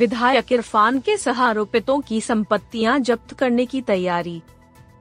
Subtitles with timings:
[0.00, 4.42] विधायक इरफान के सहारोपितों की संपत्तियाँ जब्त करने की तैयारी।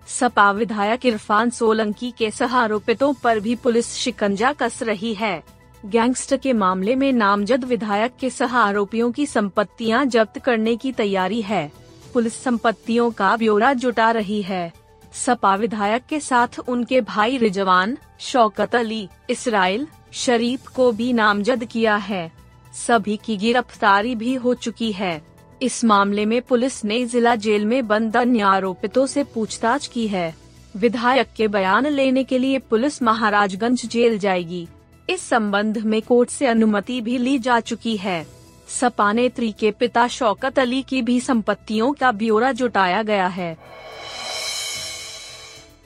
[0.07, 5.43] सपा विधायक इरफान सोलंकी के सहारोपितों पर भी पुलिस शिकंजा कस रही है।
[5.85, 11.41] गैंगस्टर के मामले में नामजद विधायक के सह आरोपियों की संपत्तियाँ जब्त करने की तैयारी
[11.41, 11.71] है।
[12.13, 14.73] पुलिस संपत्तियों का ब्यौरा जुटा रही है।
[15.13, 21.95] सपा विधायक के साथ उनके भाई रिजवान, शौकत अली, इसराइल, शरीफ को भी नामजद किया
[21.95, 22.38] है।
[22.73, 25.22] सभी की गिरफ्तारी भी हो चुकी है।
[25.62, 30.35] इस मामले में पुलिस ने जिला जेल में बंद अन्य आरोपितों से पूछताछ की है।
[30.77, 34.68] विधायक के बयान लेने के लिए पुलिस महाराजगंज जेल जाएगी।
[35.10, 38.27] इस संबंध में कोर्ट से अनुमति भी ली जा चुकी है।
[38.68, 43.58] सपा नेत्री के पिता शौकत अली की भी संपत्तियों का ब्यौरा जुटाया गया है।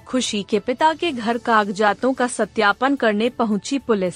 [0.08, 4.16] खुशी के पिता के घर कागजातों का सत्यापन करने पहुँची पुलिस।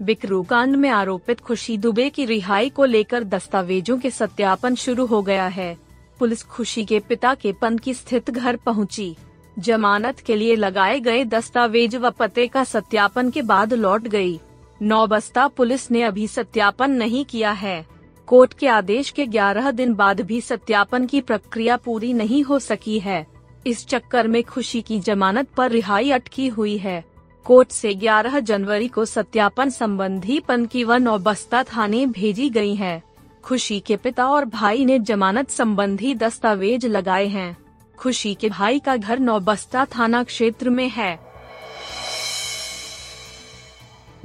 [0.00, 5.20] बिकरू कांड में आरोपित खुशी दुबे की रिहाई को लेकर दस्तावेजों के सत्यापन शुरू हो
[5.22, 5.76] गया है
[6.18, 9.14] पुलिस खुशी के पिता के पन की स्थित घर पहुँची।
[9.58, 14.38] जमानत के लिए लगाए गए दस्तावेज़ व पते का सत्यापन के बाद लौट गई।
[14.82, 17.84] नौबस्ता पुलिस ने अभी सत्यापन नहीं किया है
[18.28, 22.98] कोर्ट के आदेश के 11 दिन बाद भी सत्यापन की प्रक्रिया पूरी नहीं हो सकी
[22.98, 23.26] है
[23.66, 27.02] इस चक्कर में खुशी की जमानत पर रिहाई अटकी हुई है
[27.44, 32.74] कोर्ट से 11 जनवरी को सत्यापन संबंधी पन की वन और बस्ता थाने भेजी गई
[32.74, 33.02] है।
[33.44, 37.56] खुशी के पिता और भाई ने जमानत संबंधी दस्तावेज़ लगाए हैं।
[37.98, 41.20] खुशी के भाई का घर नौबस्ता थाना क्षेत्र में है।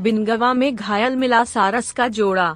[0.02, 2.56] बिनगवा में घायल मिला सारस का जोड़ा।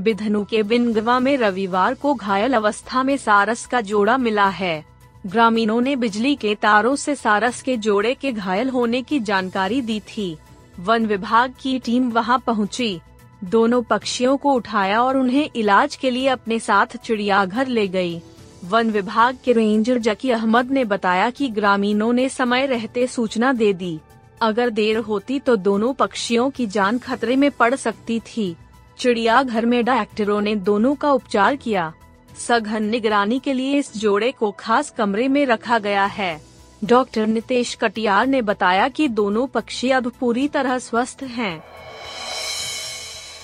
[0.00, 4.91] बिधनु के बिनगवा में रविवार को घायल अवस्था में सारस का जोड़ा मिला है।
[5.24, 10.00] ग्रामीणों ने बिजली के तारों से सारस के जोड़े के घायल होने की जानकारी दी
[10.00, 10.36] थी
[10.78, 13.00] वन विभाग की टीम वहाँ पहुँची।
[13.44, 18.20] दोनों पक्षियों को उठाया और उन्हें इलाज के लिए अपने साथ चिड़ियाघर ले गई।
[18.64, 23.72] वन विभाग के रेंजर जकी अहमद ने बताया कि ग्रामीणों ने समय रहते सूचना दे
[23.72, 23.98] दी
[24.40, 28.54] अगर देर होती तो दोनों पक्षियों की जान खतरे में पड़ सकती थी
[28.98, 31.92] चिड़ियाघर में डॉक्टरों ने दोनों का उपचार किया
[32.38, 36.42] सघन निगरानी के लिए इस जोड़े को खास कमरे में रखा गया है।
[36.84, 41.64] डॉक्टर नितेश कटियार ने बताया कि दोनों पक्षी अब पूरी तरह स्वस्थ हैं।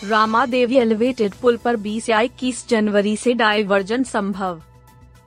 [0.04, 4.62] रामा देवी एलिवेटेड पुल पर 20 या इक्कीस जनवरी से डायवर्जन संभव।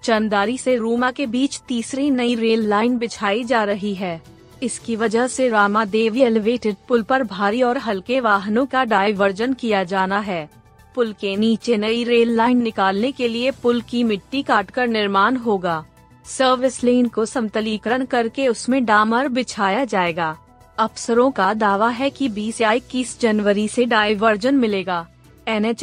[0.04, 4.22] चंदारी से रूमा के बीच तीसरी नई रेल लाइन बिछाई जा रही है।
[4.64, 9.84] इसकी वजह से रामा देवी एलिवेटेड पुल पर भारी और हल्के वाहनों का डायवर्जन किया
[9.84, 10.61] जाना है।
[10.96, 15.86] पुल के नीचे नई रेल लाइन निकालने के लिए पुल की मिट्टी काटकर निर्माण होगा।
[16.26, 20.38] सर्विस लेन को समतलीकरण करके उसमें डामर बिछाया जाएगा।
[20.78, 25.08] अफसरों का दावा है कि 20 या इक्कीस जनवरी से डायवर्जन मिलेगा।
[25.48, 25.76] एन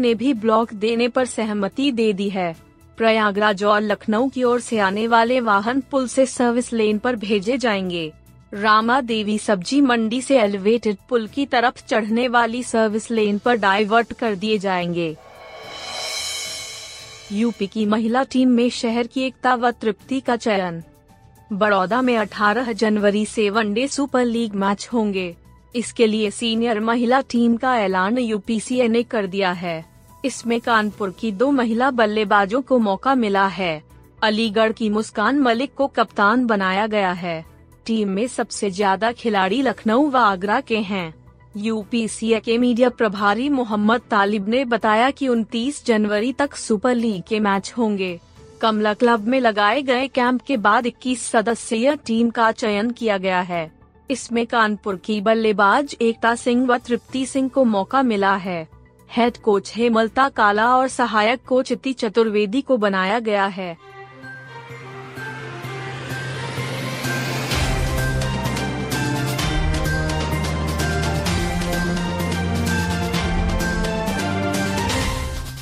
[0.00, 2.56] ने भी ब्लॉक देने पर सहमति दे दी है।
[2.96, 7.58] प्रयागराज और लखनऊ की ओर से आने वाले वाहन पुल से सर्विस लेन पर भेजे
[7.58, 8.12] जाएँगे।
[8.56, 14.12] रामा देवी सब्ज़ी मंडी से एलिवेटेड पुल की तरफ़ चढ़ने वाली सर्विस लेन पर डाइवर्ट
[14.12, 15.16] कर दिए जाएँगे।
[17.32, 20.82] यूपी की महिला टीम में शहर की एकता व तृप्ति का चयन।
[21.52, 25.36] बड़ौदा में 18 जनवरी से वनडे सुपर लीग मैच होंगे।
[25.76, 29.84] इसके लिए सीनियर महिला टीम का ऐलान यूपीसीए ने कर दिया है।
[30.24, 33.82] इसमें कानपुर की दो महिला बल्लेबाजों को मौका मिला है।
[34.22, 37.55] अलीगढ़ की मुस्कान मलिक को कप्तान बनाया गया है।
[37.86, 41.14] टीम में सबसे ज़्यादा खिलाड़ी लखनऊ व आगरा के हैं।
[41.56, 47.40] यूपीसीए के मीडिया प्रभारी मोहम्मद तालिब ने बताया कि 29 जनवरी तक सुपर लीग के
[47.40, 48.18] मैच होंगे।
[48.60, 53.40] कमला क्लब में लगाए गए कैंप के बाद 21 सदस्यीय टीम का चयन किया गया
[53.40, 53.70] है।
[54.10, 58.66] इसमें कानपुर की बल्लेबाज एकता सिंह व तृप्ति सिंह को मौका मिला है।
[59.10, 63.76] हेड कोच हेमलता काला और सहायक कोच इति चतुर्वेदी को बनाया गया है।